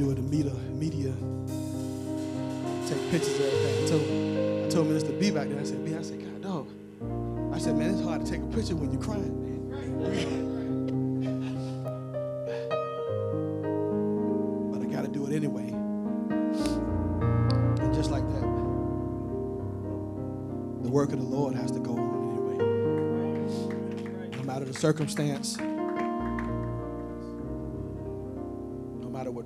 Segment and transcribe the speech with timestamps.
[0.00, 1.12] do the media, media,
[2.88, 3.84] take pictures of everything.
[3.84, 4.04] I told,
[4.64, 6.68] I told Minister B back there, I said, B, I said, God, dog.
[7.54, 9.36] I said, man, it's hard to take a picture when you're crying.
[14.72, 15.68] but I got to do it anyway.
[17.84, 18.40] And just like that,
[20.82, 22.56] the work of the Lord has to go on anyway.
[24.38, 25.58] No matter the circumstance,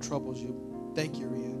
[0.07, 1.55] troubles you think you're in,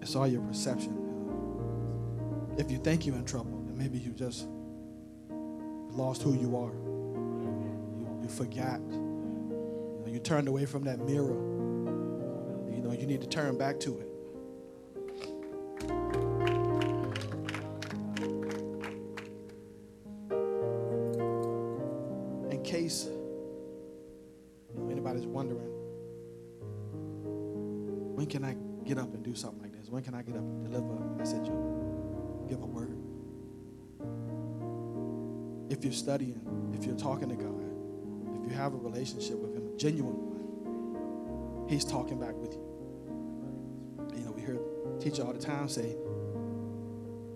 [0.00, 0.96] it's all your perception.
[2.56, 4.48] If you think you're in trouble, then maybe you just
[5.90, 6.72] lost who you are.
[6.72, 8.80] You, you forgot.
[8.80, 11.36] You, know, you turned away from that mirror.
[12.74, 14.06] You know, you need to turn back to it.
[22.50, 23.08] In case
[25.08, 25.68] you anybody's wondering,
[28.14, 29.88] when can I get up and do something like this?
[29.88, 32.96] When can I get up and deliver a message or give a word?
[35.70, 36.40] If you're studying,
[36.78, 37.64] if you're talking to God,
[38.36, 42.62] if you have a relationship with Him, a genuine one, He's talking back with you.
[44.16, 44.58] You know, we hear
[45.00, 45.96] teacher all the time say,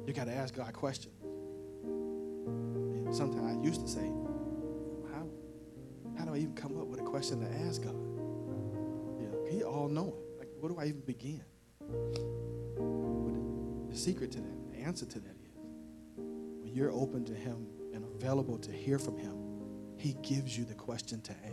[0.06, 1.14] you got to ask God questions.
[1.84, 4.10] And sometimes I used to say,
[7.22, 7.94] question to ask God?
[9.20, 10.12] You He all knowing.
[10.40, 11.44] Like, where do I even begin?
[11.78, 15.56] But the secret to that, the answer to that is
[16.16, 19.36] when you're open to Him and available to hear from Him,
[19.96, 21.52] He gives you the question to ask.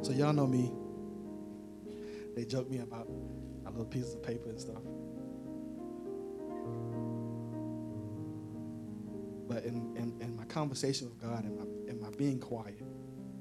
[0.00, 0.72] So y'all know me.
[2.34, 3.06] They joke me about
[3.62, 4.80] my little pieces of paper and stuff.
[9.48, 12.82] But in, in, in my conversation with God and my, in my being quiet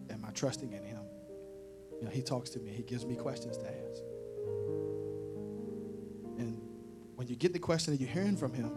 [0.10, 1.02] and my trusting in Him,
[2.00, 2.72] you know, He talks to me.
[2.72, 4.02] He gives me questions to ask.
[6.38, 6.62] And
[7.16, 8.72] when you get the question and you're hearing from Him,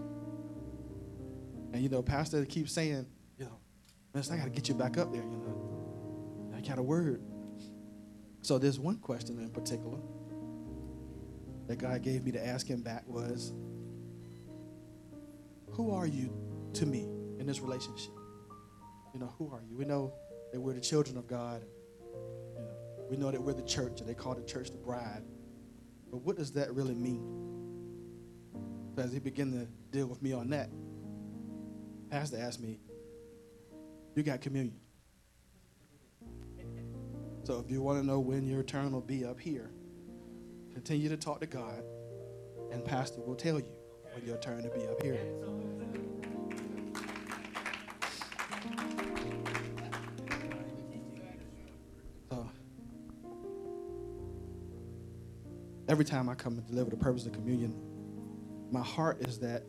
[1.73, 3.07] and you know, Pastor keeps saying,
[3.39, 3.61] you know,
[4.13, 5.23] Mister, I got to get you back up there.
[5.23, 7.23] You know, I got a word.
[8.43, 9.99] So there's one question in particular
[11.69, 13.53] that God gave me to ask him back was,
[15.71, 16.33] Who are you
[16.75, 17.07] to me
[17.41, 18.13] in this relationship?
[19.13, 19.77] You know, who are you?
[19.77, 20.13] We know
[20.53, 21.65] that we're the children of God.
[22.55, 22.71] You know,
[23.11, 25.23] we know that we're the church, and they call the church the bride.
[26.13, 27.39] But what does that really mean?
[28.95, 30.71] So as he began to deal with me on that,
[32.11, 32.79] Pastor asked me,
[34.15, 34.77] You got communion.
[37.45, 39.71] So if you want to know when your turn will be up here,
[40.75, 41.83] continue to talk to God,
[42.71, 43.73] and Pastor will tell you
[44.15, 45.19] when your turn to be up here.
[55.91, 57.75] Every time I come and deliver the purpose of communion,
[58.71, 59.65] my heart is that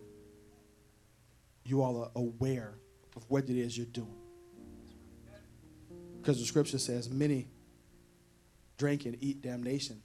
[1.66, 2.76] you all are aware
[3.16, 4.16] of what it is you're doing.
[6.22, 7.48] Because the scripture says, many
[8.78, 10.00] drink and eat damnation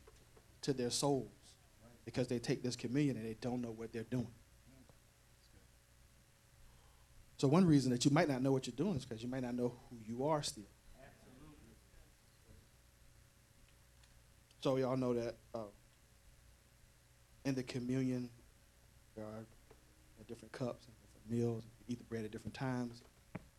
[0.62, 1.28] to their souls
[2.06, 4.33] because they take this communion and they don't know what they're doing.
[7.37, 9.43] So one reason that you might not know what you're doing is because you might
[9.43, 10.65] not know who you are still.
[14.62, 15.59] So we all know that uh,
[17.47, 18.29] in the communion
[19.15, 19.47] there are
[20.29, 21.65] different cups and different meals.
[21.89, 23.01] Eat the bread at different times.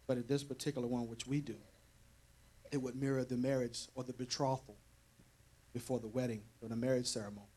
[0.05, 1.55] But in this particular one, which we do,
[2.71, 4.75] it would mirror the marriage or the betrothal
[5.73, 7.47] before the wedding or the marriage ceremony,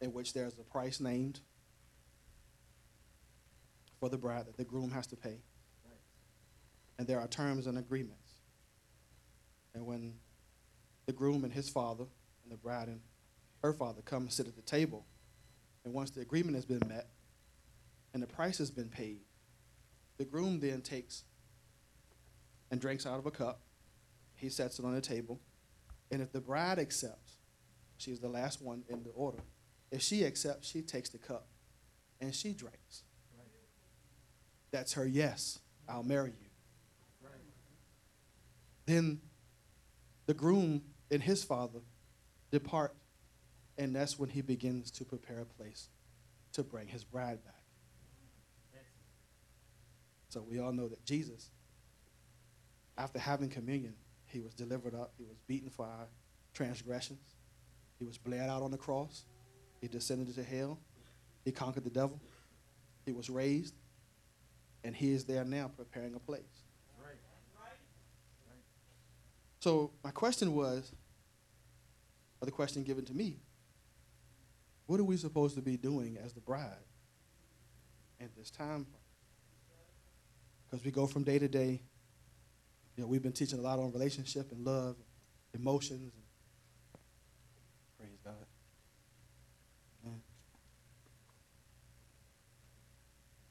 [0.00, 1.40] in which there's a price named
[4.00, 5.36] for the bride that the groom has to pay.
[6.98, 8.32] And there are terms and agreements.
[9.74, 10.14] And when
[11.06, 12.04] the groom and his father
[12.44, 13.00] and the bride and
[13.62, 15.06] her father come and sit at the table,
[15.84, 17.08] and once the agreement has been met
[18.12, 19.20] and the price has been paid,
[20.18, 21.24] the groom then takes
[22.70, 23.60] and drinks out of a cup.
[24.36, 25.40] He sets it on the table.
[26.10, 27.38] And if the bride accepts,
[27.96, 29.38] she's the last one in the order.
[29.90, 31.46] If she accepts, she takes the cup
[32.20, 33.02] and she drinks.
[34.70, 36.48] That's her yes, I'll marry you.
[38.86, 39.20] Then
[40.26, 41.80] the groom and his father
[42.50, 42.94] depart,
[43.82, 45.88] and that's when he begins to prepare a place
[46.52, 47.54] to bring his bride back.
[50.28, 51.50] So we all know that Jesus,
[52.96, 53.94] after having communion,
[54.26, 56.06] he was delivered up, he was beaten for our
[56.54, 57.34] transgressions,
[57.98, 59.24] he was bled out on the cross,
[59.80, 60.78] he descended into hell,
[61.44, 62.20] he conquered the devil,
[63.04, 63.74] he was raised,
[64.84, 66.62] and he is there now preparing a place.
[69.60, 70.92] So my question was,
[72.40, 73.38] or the question given to me,
[74.92, 76.84] what are we supposed to be doing as the bride
[78.20, 78.86] at this time?
[80.66, 81.80] Because we go from day to day.
[82.94, 84.96] You know, we've been teaching a lot on relationship and love,
[85.54, 86.12] emotions.
[86.12, 87.00] And
[87.98, 88.34] praise God.
[90.04, 90.20] Man.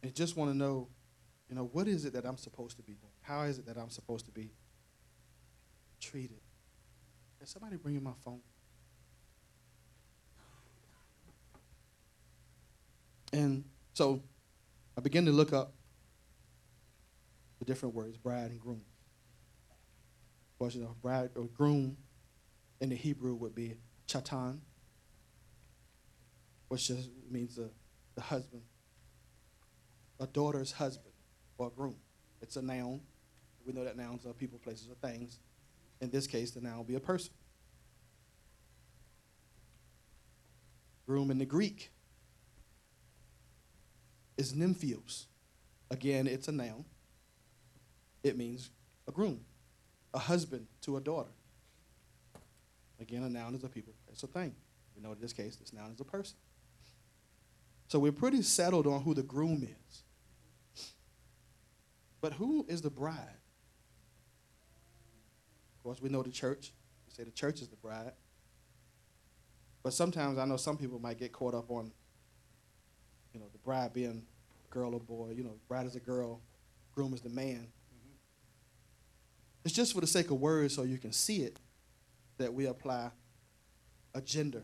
[0.03, 0.89] And just want to know,
[1.49, 3.13] you know, what is it that I'm supposed to be doing?
[3.21, 4.51] How is it that I'm supposed to be
[5.99, 6.41] treated?
[7.39, 8.41] Can somebody bring in my phone?
[13.33, 13.63] And
[13.94, 14.22] so
[14.98, 15.74] I began to look up
[17.60, 18.81] the different words, bride and groom.
[20.54, 21.98] Of course, you know, bride or groom
[22.80, 23.75] in the Hebrew would be
[24.07, 24.60] chatan,
[26.68, 27.69] which just means the,
[28.16, 28.63] the husband,
[30.19, 31.13] a daughter's husband
[31.57, 31.95] or groom.
[32.42, 33.01] It's a noun.
[33.66, 35.39] We know that nouns are people, places, or things.
[36.01, 37.31] In this case, the noun will be a person.
[41.06, 41.92] Groom in the Greek
[44.38, 45.25] is nymphios.
[45.89, 46.86] Again, it's a noun.
[48.24, 48.69] It means
[49.07, 49.42] a groom,
[50.13, 51.31] a husband to a daughter.
[53.00, 54.54] Again, a noun is a people, it's a thing.
[54.95, 56.38] We know in this case, this noun is a person.
[57.88, 60.04] So we're pretty settled on who the groom is.
[62.22, 63.18] But who is the bride?
[65.75, 66.72] Of course, we know the church.
[67.07, 68.13] We say the church is the bride.
[69.84, 71.92] But sometimes I know some people might get caught up on,
[73.33, 74.24] you know, the bride being
[74.69, 75.33] girl or boy.
[75.36, 76.42] You know, bride is a girl,
[76.94, 77.68] groom is the man.
[77.68, 78.16] Mm-hmm.
[79.66, 81.60] It's just for the sake of words so you can see it
[82.38, 83.12] that we apply
[84.13, 84.63] a gender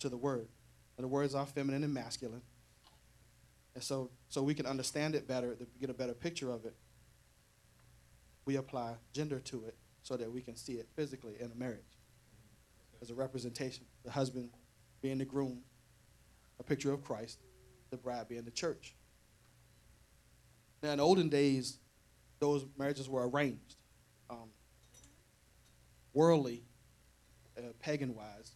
[0.00, 0.48] to the word.
[0.96, 2.42] And the words are feminine and masculine.
[3.74, 6.74] And so, so we can understand it better, get a better picture of it,
[8.44, 11.98] we apply gender to it so that we can see it physically in a marriage
[13.00, 13.84] as a representation.
[14.04, 14.50] The husband
[15.00, 15.60] being the groom,
[16.58, 17.38] a picture of Christ,
[17.90, 18.94] the bride being the church.
[20.82, 21.78] Now, in the olden days,
[22.38, 23.76] those marriages were arranged.
[24.30, 24.50] Um,
[26.12, 26.62] worldly,
[27.56, 28.52] uh, pagan wise,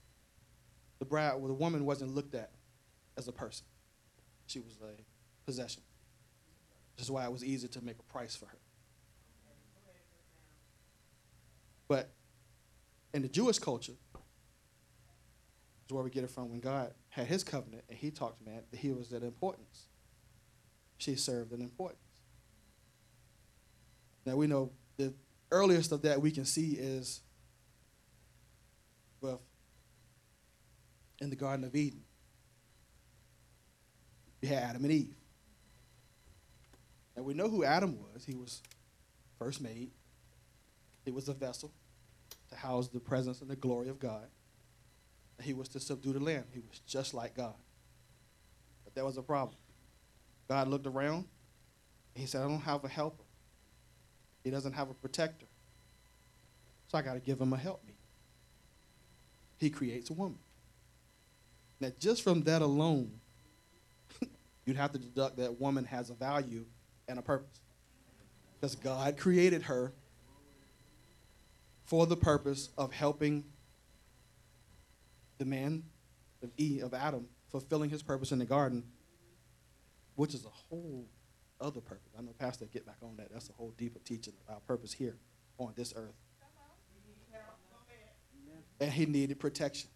[0.99, 2.51] the bride, well, the woman wasn't looked at
[3.17, 3.67] as a person.
[4.47, 5.03] She was a
[5.45, 5.83] possession.
[6.97, 8.59] This is why it was easy to make a price for her.
[11.89, 12.11] But
[13.13, 13.95] in the Jewish culture,
[15.87, 18.51] is where we get it from when God had his covenant and he talked to
[18.51, 19.87] man, that he was an importance.
[20.99, 21.99] She served an importance.
[24.25, 25.15] Now we know the
[25.51, 27.21] earliest of that we can see is
[29.21, 29.41] well
[31.21, 32.03] in the Garden of Eden.
[34.41, 35.15] We had Adam and Eve.
[37.15, 38.25] And we know who Adam was.
[38.25, 38.63] He was
[39.39, 39.91] first made.
[41.05, 41.73] He was a vessel
[42.49, 44.27] to house the presence and the glory of God.
[45.41, 46.45] He was to subdue the land.
[46.53, 47.55] He was just like God.
[48.85, 49.57] But there was a problem.
[50.49, 51.27] God looked around.
[52.15, 53.25] he said, I don't have a helper.
[54.45, 55.47] He doesn't have a protector.
[56.89, 57.97] So I got to give him a helpmeet.
[59.57, 60.39] He creates a woman.
[61.81, 63.13] Now, just from that alone,
[64.67, 66.67] you'd have to deduct that woman has a value
[67.09, 67.61] and a purpose.
[68.61, 69.93] Because God created her
[71.85, 73.45] for the purpose of helping
[75.43, 75.83] the man
[76.41, 78.85] of Eve, of Adam, fulfilling his purpose in the garden,
[80.15, 81.09] which is a whole
[81.61, 82.13] other purpose.
[82.17, 83.33] I know Pastor get back on that.
[83.33, 85.17] That's a whole deeper teaching of our purpose here
[85.59, 86.15] on this earth.
[88.81, 89.91] And he needed protection.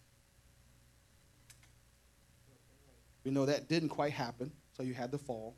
[3.23, 5.55] We know that didn't quite happen, so you had the fall.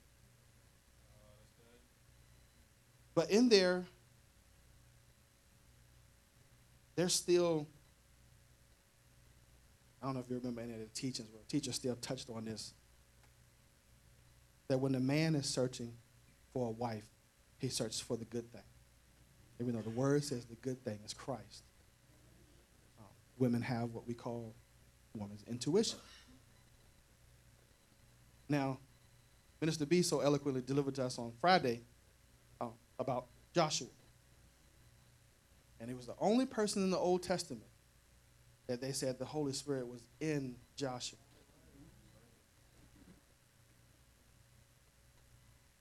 [3.16, 3.86] But in there,
[6.96, 7.68] there's still,
[10.02, 12.46] I don't know if you remember any of the teachings, but teachers still touched on
[12.46, 12.74] this.
[14.70, 15.94] That when a man is searching
[16.54, 17.06] for a wife,
[17.58, 18.62] he searches for the good thing.
[19.60, 21.64] Even though the word says the good thing is Christ.
[23.00, 23.04] Uh,
[23.38, 24.54] women have what we call
[25.14, 26.00] woman's intuition.
[28.48, 28.80] Now,
[29.60, 31.82] Minister B so eloquently delivered to us on Friday
[32.62, 33.88] uh, about Joshua.
[35.82, 37.69] And he was the only person in the Old Testament
[38.70, 41.18] that they said the Holy Spirit was in Joshua.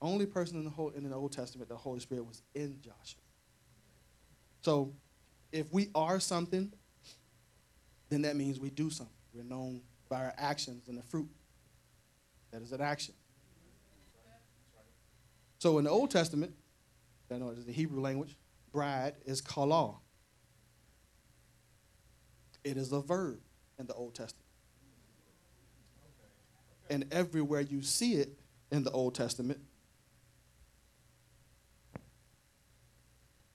[0.00, 3.20] Only person in the whole in the Old Testament the Holy Spirit was in Joshua.
[4.62, 4.94] So
[5.52, 6.72] if we are something,
[8.08, 9.14] then that means we do something.
[9.34, 11.28] We're known by our actions and the fruit.
[12.52, 13.12] That is an action.
[15.58, 16.54] So in the Old Testament,
[17.30, 18.34] I know it's the Hebrew language,
[18.72, 19.96] bride is kala.
[22.64, 23.38] It is a verb
[23.78, 24.44] in the Old Testament.
[26.90, 28.38] And everywhere you see it
[28.70, 29.60] in the Old Testament,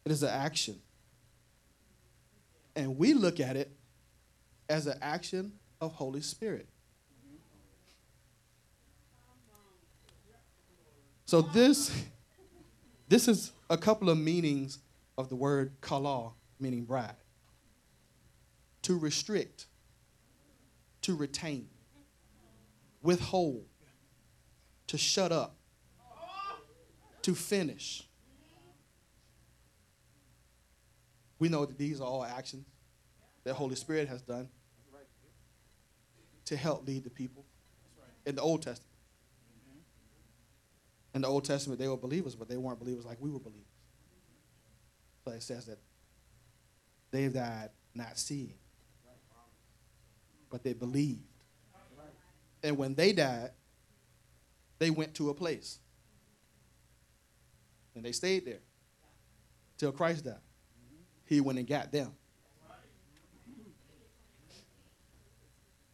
[0.05, 0.79] it is an action.
[2.75, 3.71] And we look at it
[4.69, 6.67] as an action of Holy Spirit.
[11.25, 11.91] So this
[13.07, 14.79] this is a couple of meanings
[15.17, 17.15] of the word kala, meaning bride.
[18.83, 19.67] To restrict,
[21.01, 21.69] to retain,
[23.01, 23.65] withhold,
[24.87, 25.55] to shut up,
[27.21, 28.07] to finish.
[31.39, 32.65] We know that these are all actions
[33.43, 34.49] that Holy Spirit has done
[36.45, 37.45] to help lead the people
[38.25, 38.91] in the Old Testament.
[41.13, 43.63] In the Old Testament, they were believers, but they weren't believers like we were believers.
[45.23, 45.79] So it says that
[47.11, 48.55] they died not seeing,
[50.53, 51.23] but they believed.
[52.61, 53.49] And when they died,
[54.77, 55.79] they went to a place.
[57.95, 58.59] And they stayed there
[59.79, 60.35] till Christ died.
[61.25, 62.11] He went and got them.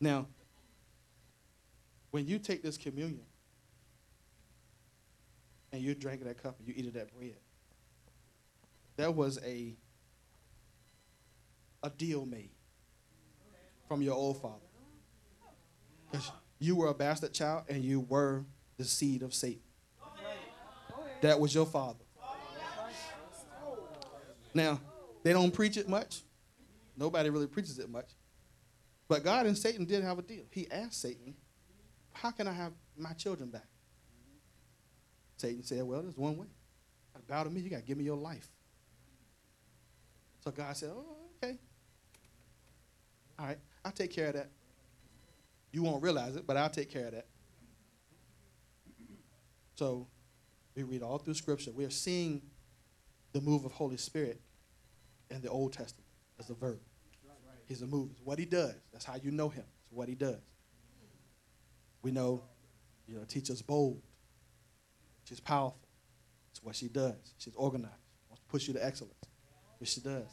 [0.01, 0.27] Now,
[2.11, 3.23] when you take this communion
[5.71, 7.37] and you're drinking that cup and you eat of that bread,
[8.97, 9.77] that was a
[11.81, 12.51] a deal made
[13.89, 14.55] from your old father.
[16.10, 18.46] Because you were a bastard child and you were
[18.77, 19.62] the seed of Satan.
[21.22, 22.05] That was your father.
[24.53, 24.79] Now,
[25.24, 26.22] they don't preach it much.
[26.96, 28.12] Nobody really preaches it much.
[29.08, 30.43] But God and Satan did have a deal.
[30.51, 31.34] He asked Satan,
[32.13, 33.67] How can I have my children back?
[35.38, 36.48] Satan said, Well, there's one way.
[37.27, 38.48] Bow to me, you got to give me your life.
[40.43, 41.58] So God said, Oh, okay.
[43.38, 44.50] All right, I'll take care of that.
[45.71, 47.27] You won't realize it, but I'll take care of that.
[49.75, 50.07] So
[50.75, 51.71] we read all through Scripture.
[51.71, 52.41] We are seeing
[53.31, 54.41] the move of Holy Spirit
[55.29, 56.07] in the Old Testament
[56.39, 56.79] as a verb.
[57.67, 58.09] He's a move.
[58.12, 58.75] It's what he does.
[58.91, 59.63] That's how you know him.
[59.83, 60.41] It's what he does.
[62.01, 62.41] We know,
[63.07, 64.01] you know, teacher's bold.
[65.24, 65.88] She's powerful.
[66.51, 67.33] It's what she does.
[67.38, 67.93] She's organized.
[68.27, 69.13] Wants to push you to excellence.
[69.77, 70.27] Which she does.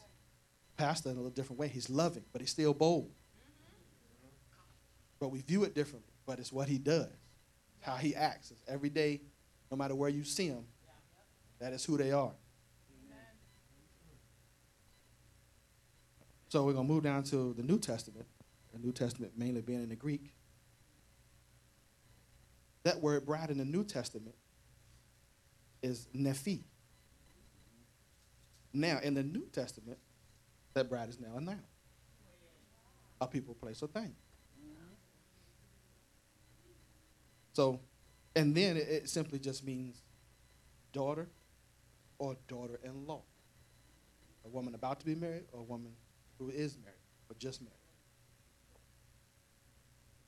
[0.77, 1.69] Pastor in a little different way.
[1.69, 3.13] He's loving, but he's still bold.
[5.19, 6.13] But we view it differently.
[6.27, 7.09] But it's what he does.
[7.81, 8.51] How he acts.
[8.51, 9.21] It's every day,
[9.71, 10.65] no matter where you see him,
[11.59, 12.33] that is who they are.
[16.49, 18.27] So we're going to move down to the New Testament,
[18.73, 20.33] the New Testament mainly being in the Greek.
[22.85, 24.37] That word bride in the New Testament
[25.83, 26.65] is nephi.
[28.73, 29.99] Now, in the New Testament,
[30.75, 31.63] that bride is now a noun.
[33.21, 34.15] A people, place, or thing.
[37.57, 37.81] So,
[38.35, 40.03] and then it, it simply just means
[40.93, 41.27] daughter
[42.19, 43.23] or daughter in law.
[44.45, 45.93] A woman about to be married or a woman
[46.39, 47.73] who is married or just married.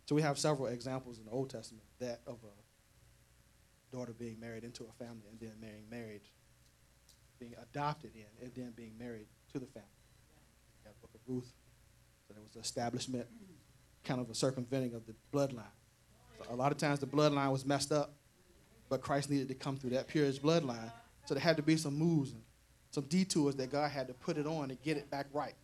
[0.07, 4.65] So we have several examples in the Old Testament that of a daughter being married
[4.65, 6.23] into a family and then being married,
[7.39, 9.89] being adopted in, and then being married to the family.
[10.87, 11.53] Have Book of Ruth.
[12.27, 13.27] So there was the establishment,
[14.03, 15.78] kind of a circumventing of the bloodline.
[16.51, 18.13] A lot of times the bloodline was messed up,
[18.89, 20.91] but Christ needed to come through that purest bloodline.
[21.27, 22.43] So there had to be some moves and
[22.91, 25.55] some detours that God had to put it on to get it back right.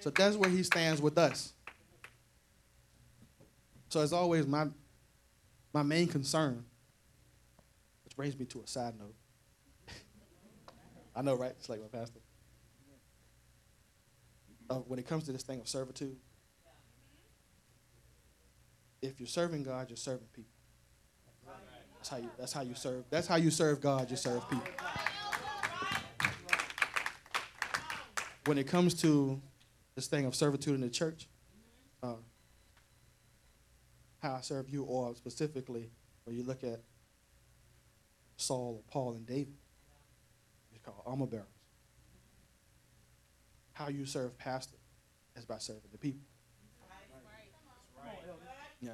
[0.00, 1.54] So that's where he stands with us.
[3.88, 4.66] So as always, my
[5.72, 6.64] my main concern,
[8.04, 9.14] which brings me to a side note.
[11.16, 11.52] I know, right?
[11.58, 12.20] It's like my pastor.
[14.68, 16.16] Uh, when it comes to this thing of servitude,
[19.04, 20.50] if you're serving God, you're serving people.
[21.96, 22.30] That's how you.
[22.38, 23.04] That's how you serve.
[23.10, 24.10] That's how you serve God.
[24.10, 24.66] You serve people.
[28.46, 29.40] When it comes to
[29.94, 31.28] this thing of servitude in the church,
[32.02, 32.16] uh,
[34.20, 35.90] how I serve you, or specifically
[36.24, 36.80] when you look at
[38.36, 39.54] Saul, Paul, and David,
[40.74, 41.46] it's called armor bearers.
[43.72, 44.76] How you serve pastor
[45.36, 46.20] is by serving the people.
[48.84, 48.92] Yeah.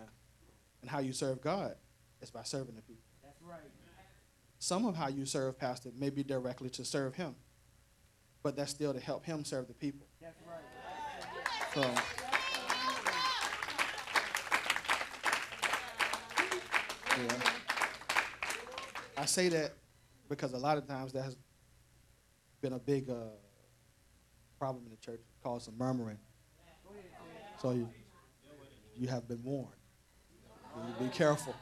[0.83, 1.75] And how you serve God
[2.23, 3.05] is by serving the people.
[3.23, 3.61] That's right.
[4.59, 7.35] Some of how you serve pastor may be directly to serve him,
[8.43, 10.07] but that's still to help him serve the people.
[10.21, 10.59] That's right.
[11.75, 11.81] So,
[17.23, 17.51] yeah.
[19.17, 19.73] I say that
[20.29, 21.37] because a lot of times that has
[22.61, 23.15] been a big uh,
[24.59, 26.19] problem in the church, caused some murmuring.
[27.61, 27.89] So you,
[28.97, 29.80] you have been warned.
[30.99, 31.55] Be careful.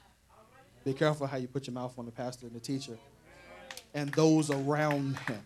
[0.85, 2.99] Be careful how you put your mouth on the pastor and the teacher
[3.95, 5.41] and those around him.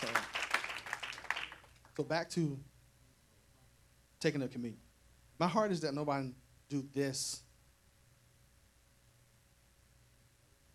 [0.00, 0.08] So,
[1.96, 2.58] so back to
[4.20, 4.80] taking the communion.
[5.38, 6.32] My heart is that nobody
[6.68, 7.42] do this,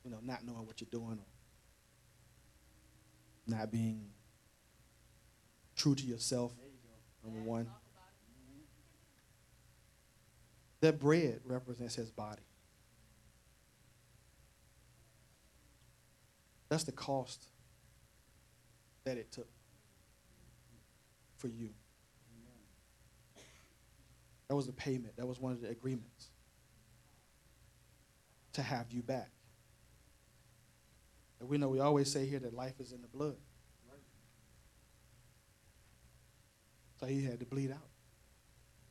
[0.04, 1.26] you know, not knowing what you're doing or
[3.48, 4.10] not being
[5.76, 6.54] true to yourself,
[7.24, 7.68] number one.
[10.82, 12.42] That bread represents his body.
[16.70, 17.44] That's the cost
[19.04, 19.50] that it took
[21.38, 21.70] for you.
[24.48, 25.16] That was the payment.
[25.18, 26.30] That was one of the agreements
[28.54, 29.32] to have you back.
[31.40, 33.38] And we know we always say here that life is in the blood.
[37.00, 37.88] So he had to bleed out.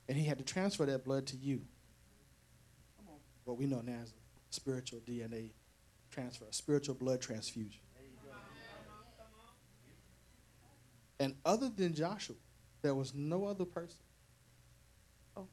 [0.08, 1.62] And he had to transfer that blood to you.
[3.48, 4.12] What we know now as a
[4.50, 5.52] spiritual DNA
[6.10, 7.80] transfer, a spiritual blood transfusion.
[11.18, 12.36] And other than Joshua,
[12.82, 13.96] there was no other person.
[15.34, 15.46] Oh,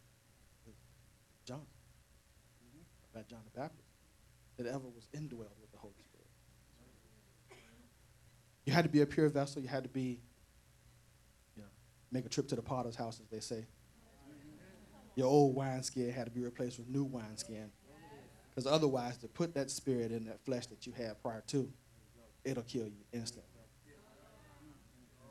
[1.45, 1.61] John.
[3.13, 3.87] About John the Baptist.
[4.57, 6.27] That ever was indwelled with the Holy Spirit.
[8.65, 9.61] You had to be a pure vessel.
[9.61, 10.19] You had to be,
[11.55, 11.69] you know,
[12.11, 13.65] make a trip to the potter's house, as they say.
[15.15, 17.71] Your old wineskin had to be replaced with new wineskin.
[18.55, 21.69] Because otherwise, to put that spirit in that flesh that you had prior to,
[22.45, 23.43] it'll kill you instantly.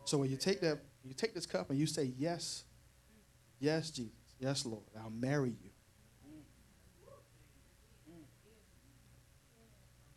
[0.05, 2.65] So when you take that, you take this cup and you say, Yes,
[3.59, 5.71] yes, Jesus, yes, Lord, I'll marry you.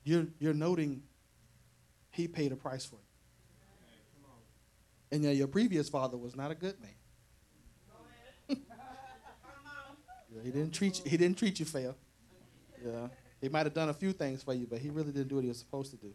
[0.04, 1.04] You're, you're noting
[2.12, 3.02] he paid a price for you.
[5.12, 6.92] And yeah, your previous father was not a good man.
[10.44, 11.94] he didn't treat you, he didn't treat you fair.
[12.86, 13.08] Yeah.
[13.42, 15.44] He might have done a few things for you, but he really didn't do what
[15.44, 16.14] he was supposed to do.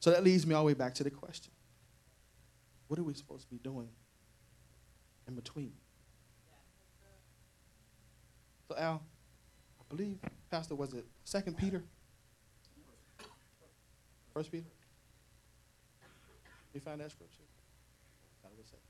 [0.00, 1.52] So that leads me all the way back to the question.
[2.88, 3.88] What are we supposed to be doing
[5.26, 5.72] in between?
[8.68, 9.02] So Al,
[9.80, 10.18] I believe,
[10.50, 11.82] Pastor, was it Second Peter?
[14.34, 14.66] First Peter?
[16.74, 17.42] You find that scripture?
[18.42, 18.88] That was Second Peter.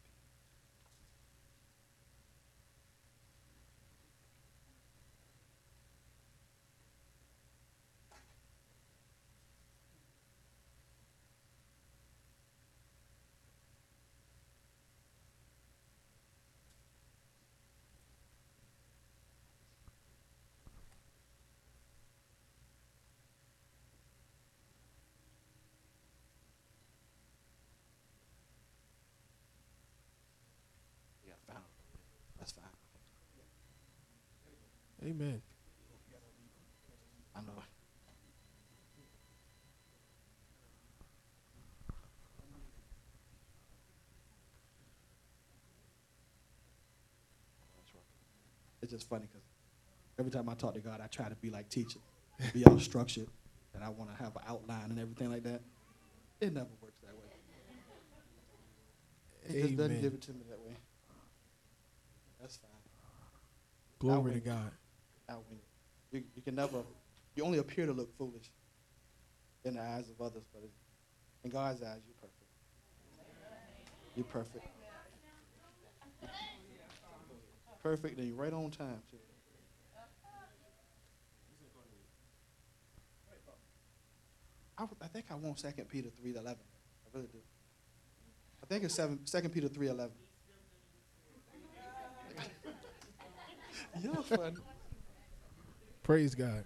[31.24, 31.98] You gotta find it.
[32.38, 32.64] That's fine.
[35.05, 35.43] Amen.
[37.35, 37.53] I know.
[48.81, 49.45] It's just funny because
[50.19, 52.01] every time I talk to God, I try to be like teacher,
[52.53, 53.29] be all structured,
[53.75, 55.62] and I want to have an outline and everything like that.
[56.41, 57.33] It never works that way.
[59.49, 60.77] He just doesn't give it to me that way.
[62.41, 62.71] That's fine.
[64.01, 64.41] Glory to.
[64.41, 64.73] God.
[65.29, 65.45] I'll.
[66.11, 66.83] You, you can never,
[67.35, 68.51] you only appear to look foolish
[69.65, 70.63] in the eyes of others, but
[71.45, 72.43] in God's eyes, you're perfect.
[74.15, 74.67] You're perfect.
[77.83, 79.17] Perfect, and you're right on time, too.
[84.79, 86.65] I, I think I want Second Peter three eleven.
[87.07, 87.39] I really do.
[88.63, 90.17] I think it's seven, Second Peter three eleven.
[94.03, 94.57] You're funny.
[96.03, 96.65] Praise God.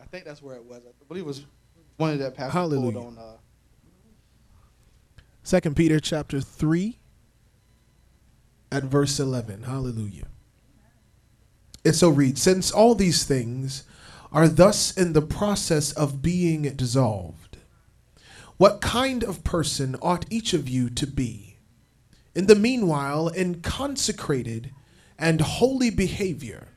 [0.00, 0.82] I, think, that's where it was.
[0.86, 1.44] I believe it was
[1.96, 2.98] one of that pastor Hallelujah.
[2.98, 3.18] on.
[3.18, 3.36] Uh,
[5.42, 6.98] Second Peter chapter 3
[8.70, 9.64] at verse 11.
[9.64, 10.28] Hallelujah.
[11.84, 13.84] It so reads, Since all these things
[14.32, 17.58] are thus in the process of being dissolved,
[18.56, 21.58] what kind of person ought each of you to be?
[22.34, 24.70] In the meanwhile, in consecrated
[25.18, 26.68] and holy behavior,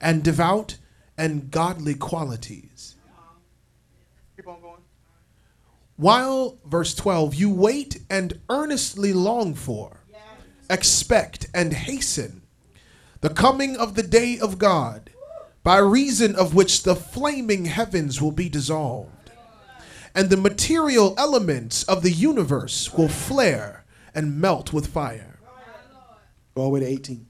[0.00, 0.78] and devout
[1.16, 2.96] and godly qualities.
[4.36, 4.80] keep on going.
[5.96, 10.04] While, verse 12, you wait and earnestly long for,
[10.70, 12.42] expect and hasten
[13.20, 15.10] the coming of the day of God,
[15.64, 19.32] by reason of which the flaming heavens will be dissolved,
[20.14, 23.84] and the material elements of the universe will flare
[24.14, 25.40] and melt with fire.
[26.54, 27.27] Go all the way to 18.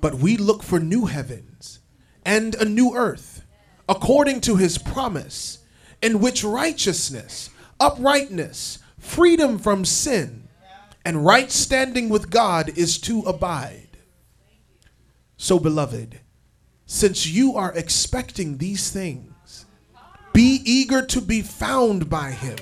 [0.00, 1.80] But we look for new heavens
[2.24, 3.44] and a new earth,
[3.88, 5.58] according to his promise,
[6.02, 10.48] in which righteousness, uprightness, freedom from sin,
[11.04, 13.98] and right standing with God is to abide.
[15.36, 16.20] So, beloved,
[16.86, 19.66] since you are expecting these things,
[20.32, 22.58] be eager to be found by him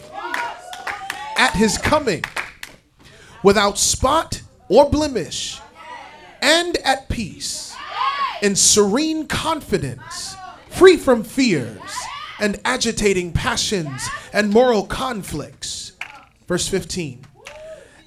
[1.37, 2.25] at his coming
[3.42, 5.61] without spot or blemish
[6.46, 7.74] and at peace
[8.40, 10.37] in serene confidence,
[10.70, 11.92] free from fears
[12.38, 15.92] and agitating passions and moral conflicts.
[16.46, 17.24] Verse 15.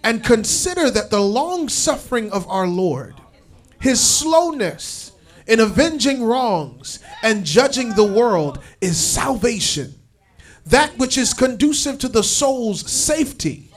[0.05, 3.15] And consider that the long suffering of our Lord,
[3.81, 5.11] his slowness
[5.45, 9.95] in avenging wrongs and judging the world, is salvation,
[10.65, 13.69] that which is conducive to the soul's safety.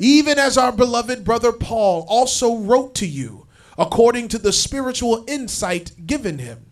[0.00, 3.43] Even as our beloved brother Paul also wrote to you,
[3.78, 6.66] according to the spiritual insight given him.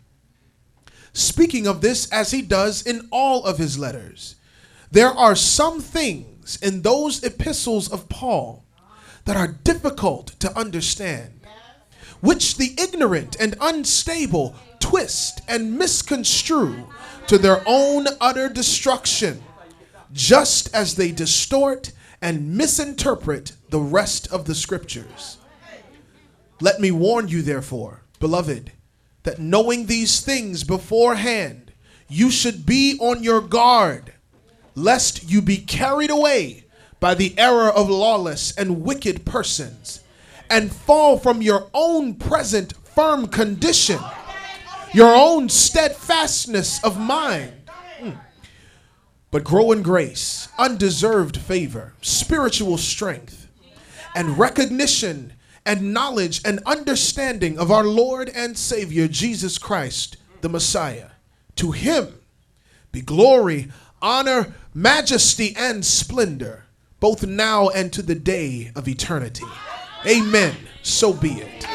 [1.13, 4.37] Speaking of this as he does in all of his letters,
[4.91, 8.65] there are some things in those epistles of Paul
[9.25, 11.41] that are difficult to understand,
[12.21, 16.87] which the ignorant and unstable twist and misconstrue
[17.27, 19.43] to their own utter destruction,
[20.13, 25.39] just as they distort and misinterpret the rest of the scriptures.
[26.63, 28.71] Let me warn you, therefore, beloved,
[29.25, 31.73] that knowing these things beforehand,
[32.09, 34.13] you should be on your guard,
[34.77, 36.67] lest you be carried away
[37.01, 40.05] by the error of lawless and wicked persons,
[40.49, 43.99] and fall from your own present firm condition,
[44.95, 47.55] your own steadfastness of mind.
[47.99, 48.11] Hmm.
[49.33, 53.49] But grow in grace, undeserved favor, spiritual strength,
[54.15, 55.33] and recognition
[55.65, 61.11] and knowledge and understanding of our Lord and Savior Jesus Christ, the Messiah.
[61.57, 62.21] To him
[62.91, 63.69] be glory,
[64.01, 66.65] honor, majesty, and splendor,
[67.01, 69.45] both now and to the day of eternity.
[70.07, 70.57] Amen.
[70.83, 71.67] So be it.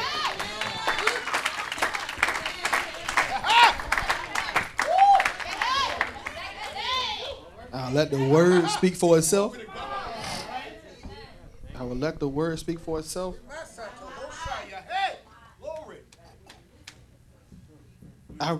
[7.73, 9.55] I'll let the word speak for itself.
[11.79, 13.35] I will let the word speak for itself.
[18.39, 18.57] I,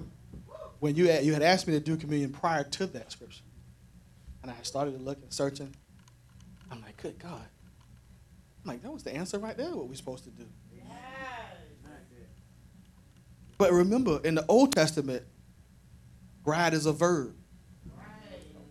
[0.80, 3.44] when you had, you had asked me to do communion prior to that scripture,
[4.42, 5.74] and I started to look and searching,
[6.72, 7.48] I'm like, good God.
[8.64, 10.46] I'm like, that was the answer right there, what we're supposed to do.
[13.58, 15.24] But remember, in the Old Testament,
[16.44, 17.36] bride is a verb.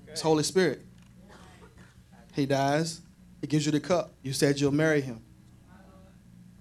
[0.06, 0.82] It's Holy Spirit.
[2.34, 3.00] He dies,
[3.40, 4.12] he gives you the cup.
[4.22, 5.22] You said you'll marry him.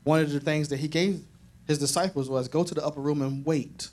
[0.03, 1.23] One of the things that he gave
[1.67, 3.89] his disciples was go to the upper room and wait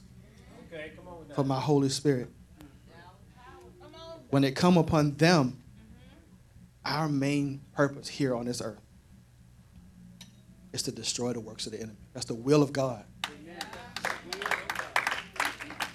[1.34, 2.28] for my Holy Spirit.
[4.30, 5.62] When it come upon them,
[6.84, 8.80] our main purpose here on this earth
[10.72, 11.98] is to destroy the works of the enemy.
[12.14, 13.04] That's the will of God.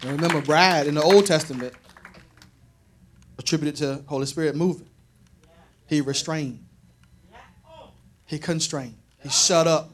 [0.04, 1.74] And remember, bride in the Old Testament
[3.40, 4.88] attributed to Holy Spirit moving.
[5.88, 6.64] He restrained.
[8.26, 8.98] He constrained.
[9.20, 9.90] He shut up.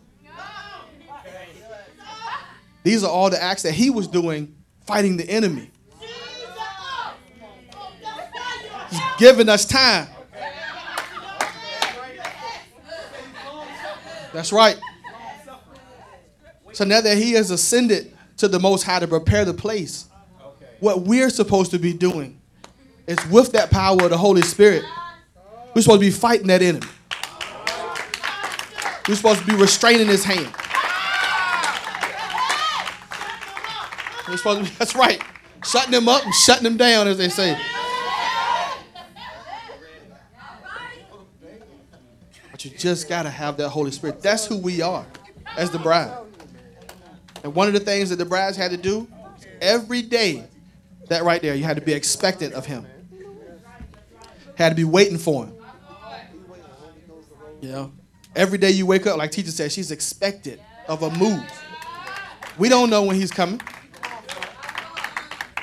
[2.83, 5.69] These are all the acts that he was doing fighting the enemy.
[8.89, 10.07] He's giving us time.
[14.33, 14.77] That's right.
[16.73, 20.07] So now that he has ascended to the Most High to prepare the place,
[20.79, 22.39] what we're supposed to be doing
[23.07, 24.83] is with that power of the Holy Spirit,
[25.75, 26.87] we're supposed to be fighting that enemy.
[29.07, 30.53] We're supposed to be restraining his hand.
[34.27, 35.21] We're supposed to be, that's right.
[35.65, 37.59] Shutting them up and shutting them down, as they say.
[42.51, 44.21] But you just got to have that Holy Spirit.
[44.21, 45.05] That's who we are
[45.57, 46.17] as the bride.
[47.43, 49.07] And one of the things that the brides had to do
[49.61, 50.45] every day,
[51.09, 52.85] that right there, you had to be expectant of him.
[54.55, 55.55] Had to be waiting for him.
[57.61, 57.91] You know,
[58.35, 61.43] every day you wake up, like teacher said, she's expected of a move.
[62.57, 63.61] We don't know when he's coming.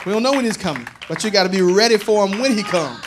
[0.07, 2.57] We don't know when he's coming, but you got to be ready for him when
[2.57, 3.05] he comes.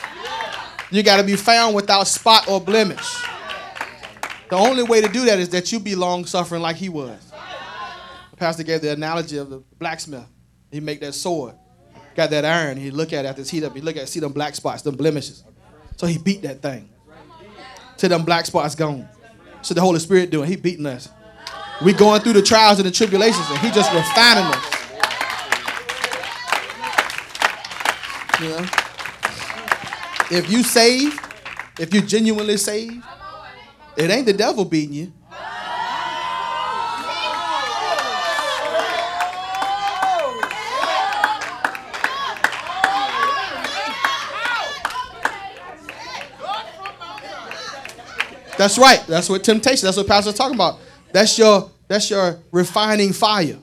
[0.92, 3.24] You got to be found without spot or blemish.
[4.50, 7.32] The only way to do that is that you be long suffering like he was.
[8.38, 10.26] Pastor gave the analogy of the blacksmith.
[10.70, 11.56] He make that sword,
[12.16, 12.78] got that iron.
[12.78, 13.74] He look at it after it's heat up.
[13.74, 15.44] He look at it, see them black spots, them blemishes.
[15.98, 16.90] So he beat that thing
[17.98, 19.08] till them black spots gone.
[19.62, 21.10] So the Holy Spirit doing, he beating us.
[21.84, 24.83] We going through the trials and the tribulations, and he just refining us.
[28.42, 28.66] You know?
[30.32, 31.20] If you save,
[31.80, 33.04] if you genuinely save,
[33.96, 35.14] it ain't the devil beating you.
[48.58, 49.04] That's right.
[49.08, 49.86] That's what temptation.
[49.86, 50.80] That's what Pastor's talking about.
[51.12, 53.58] That's your that's your refining fire.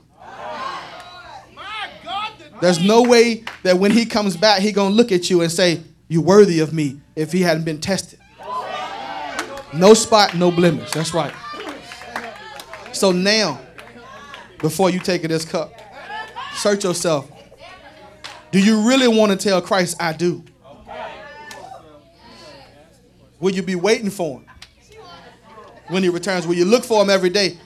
[2.61, 5.81] There's no way that when he comes back, he gonna look at you and say,
[6.07, 8.19] "You're worthy of me." If he hadn't been tested,
[9.73, 10.91] no spot, no blemish.
[10.91, 11.33] That's right.
[12.93, 13.59] So now,
[14.59, 15.73] before you take this cup,
[16.55, 17.29] search yourself.
[18.51, 20.43] Do you really want to tell Christ, "I do"?
[23.39, 24.45] Will you be waiting for him?
[25.91, 26.47] when he returns.
[26.47, 27.57] Will you look for him every day?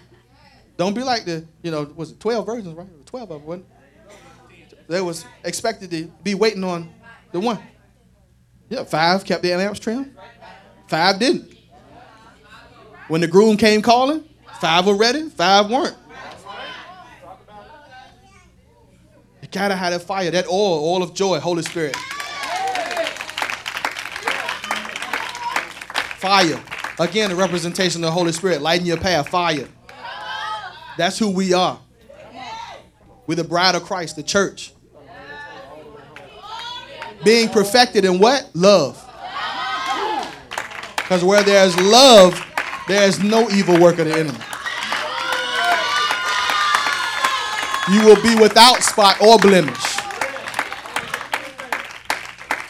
[0.77, 2.87] Don't be like the, you know, was it 12 virgins, right?
[3.05, 3.65] 12 of them?
[4.87, 6.89] They was expected to be waiting on
[7.31, 7.59] the one.
[8.69, 10.15] Yeah, five kept their lamps trimmed.
[10.87, 11.55] Five didn't.
[13.07, 14.23] When the groom came calling,
[14.59, 15.97] five were ready, five weren't.
[19.41, 21.95] You gotta have that fire, that oil, oil of joy, Holy Spirit.
[26.17, 26.59] Fire.
[26.99, 29.67] Again, a representation of the Holy Spirit, lighting your path, fire.
[30.97, 31.79] That's who we are.
[33.27, 34.71] We're the bride of Christ, the church.
[37.25, 38.49] Being perfected in what?
[38.53, 39.01] Love.
[40.95, 42.39] Because where there's love,
[42.87, 44.39] there's no evil work of the enemy.
[47.91, 49.75] You will be without spot or blemish.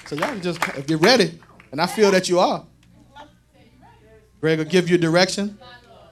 [0.06, 1.40] So y'all can just, you're ready,
[1.72, 2.66] and I feel that you are,
[4.40, 5.58] Greg will give you direction.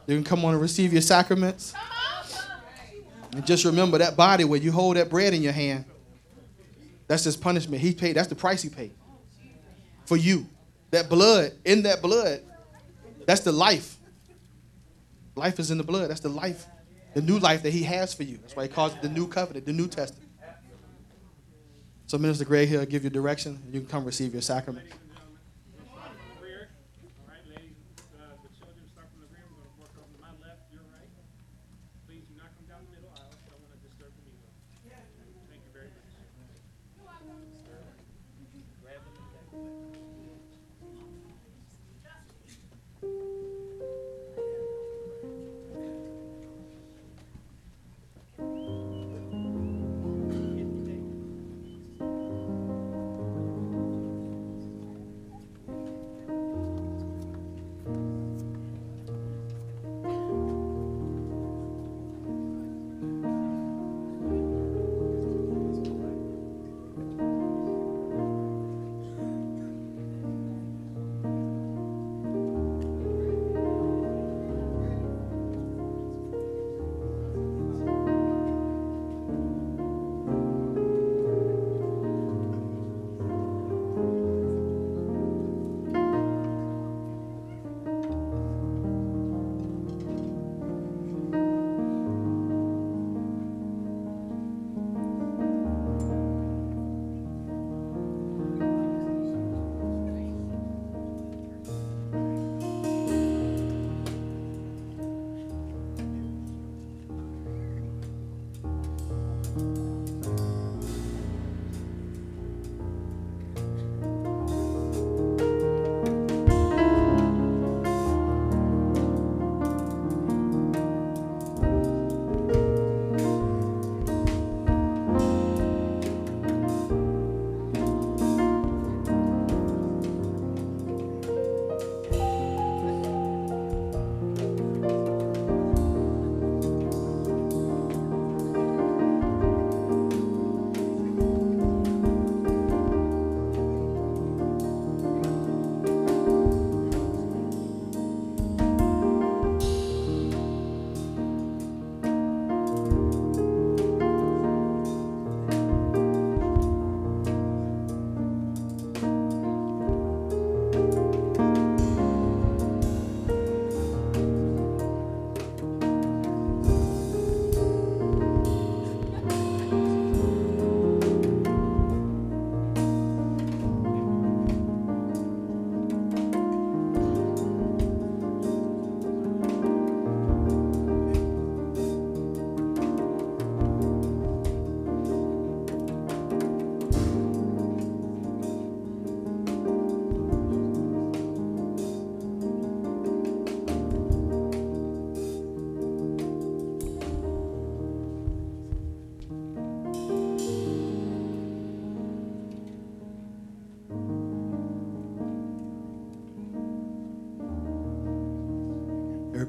[0.08, 1.74] You can come on and receive your sacraments.
[3.34, 5.86] And just remember that body where you hold that bread in your hand.
[7.14, 7.80] That's his punishment.
[7.80, 8.16] He paid.
[8.16, 8.92] That's the price he paid
[10.06, 10.48] for you.
[10.90, 12.42] That blood, in that blood,
[13.28, 13.98] that's the life.
[15.36, 16.10] Life is in the blood.
[16.10, 16.66] That's the life,
[17.14, 18.38] the new life that he has for you.
[18.38, 20.28] That's why he calls it the new covenant, the New Testament.
[22.08, 23.62] So Minister Gray here give you direction.
[23.72, 24.88] You can come receive your sacrament.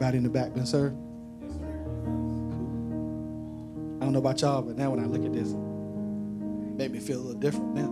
[0.04, 0.96] Everybody in the back been served?
[4.02, 5.56] I don't know about y'all, but now when I look at this, it
[6.76, 7.88] made me feel a little different now.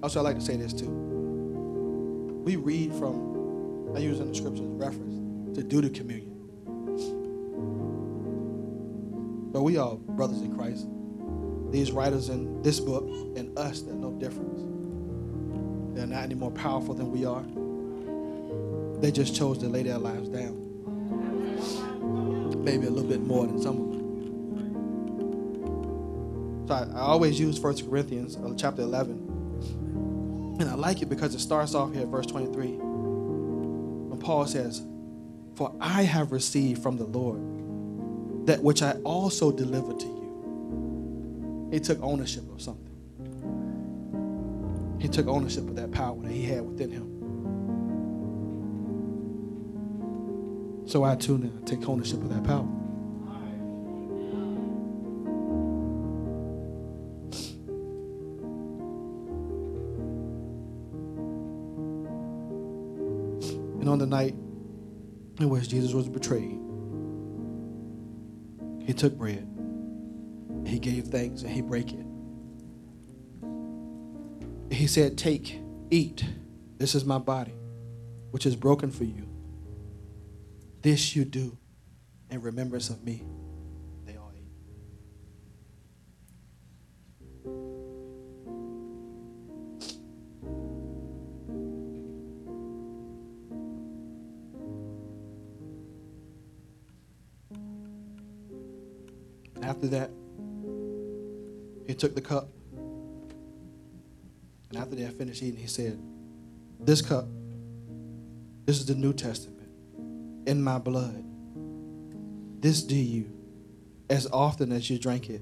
[0.02, 0.88] also, I like to say this too.
[2.46, 6.32] We read from, I use in the scriptures reference to do the communion.
[9.52, 10.86] But we are brothers in Christ.
[11.74, 13.02] These writers in this book
[13.36, 14.60] and us, they're no difference.
[15.96, 17.42] They're not any more powerful than we are.
[19.00, 20.54] They just chose to lay their lives down.
[22.62, 24.04] Maybe a little bit more than some of them.
[26.68, 30.56] So I, I always use 1 Corinthians uh, chapter 11.
[30.60, 32.68] And I like it because it starts off here at verse 23.
[32.68, 34.86] When Paul says,
[35.56, 40.13] For I have received from the Lord that which I also delivered to you.
[41.74, 42.94] He took ownership of something.
[45.00, 47.10] He took ownership of that power that he had within him.
[50.86, 52.68] So I too now take ownership of that power.
[63.80, 64.36] And on the night
[65.40, 66.60] in which Jesus was betrayed,
[68.86, 69.48] he took bread,
[70.74, 72.04] he gave thanks, and he broke it.
[74.74, 75.60] He said, Take,
[75.92, 76.24] eat.
[76.78, 77.54] This is my body,
[78.32, 79.28] which is broken for you.
[80.82, 81.56] This you do
[82.28, 83.22] in remembrance of me.
[102.04, 102.50] Took the cup.
[104.68, 105.98] And after they had finished eating, he said,
[106.78, 107.24] This cup,
[108.66, 109.70] this is the New Testament,
[110.46, 111.24] in my blood.
[112.60, 113.32] This do you
[114.10, 115.40] as often as you drink it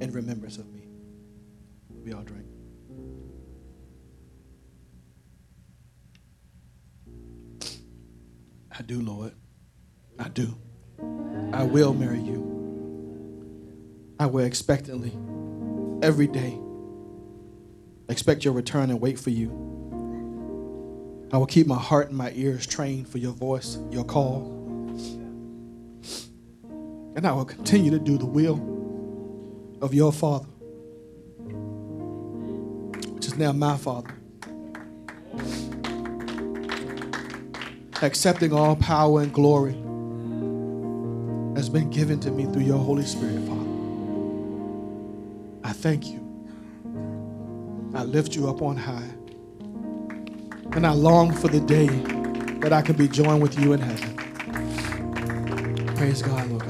[0.00, 0.86] in remembrance of me.
[2.02, 2.46] We all drink.
[8.70, 9.34] I do, Lord.
[10.18, 10.56] I do.
[11.52, 12.48] I will marry you.
[14.18, 15.12] I will expectantly
[16.02, 16.58] every day
[18.08, 19.50] expect your return and wait for you.
[21.32, 24.58] I will keep my heart and my ears trained for your voice, your call.
[27.16, 28.56] And I will continue to do the will
[29.80, 30.46] of your Father,
[33.14, 34.14] which is now my Father.
[38.02, 39.74] Accepting all power and glory
[41.56, 43.61] has been given to me through your Holy Spirit, Father.
[45.82, 46.20] Thank you.
[47.92, 49.10] I lift you up on high.
[50.76, 51.88] And I long for the day
[52.60, 54.16] that I can be joined with you in heaven.
[55.96, 56.61] Praise God, Lord.